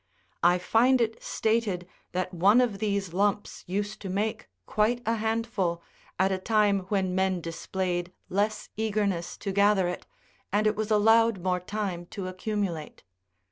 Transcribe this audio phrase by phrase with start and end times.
[0.41, 5.83] I find it stated that one of these lumps used to make quite a handful,
[6.17, 10.07] at a time when men displayed less eagerness to gather it,
[10.51, 13.03] and it was allowed more time to accumulate.